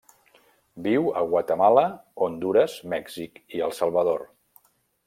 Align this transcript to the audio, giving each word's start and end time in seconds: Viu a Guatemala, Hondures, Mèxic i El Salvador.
Viu 0.87 1.09
a 1.21 1.23
Guatemala, 1.33 1.83
Hondures, 2.27 2.79
Mèxic 2.95 3.39
i 3.59 3.67
El 3.69 3.79
Salvador. 3.83 4.31